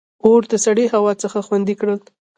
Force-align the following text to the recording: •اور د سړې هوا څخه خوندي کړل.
•اور 0.25 0.41
د 0.51 0.53
سړې 0.65 0.85
هوا 0.93 1.13
څخه 1.23 1.39
خوندي 1.47 1.75
کړل. 1.81 1.99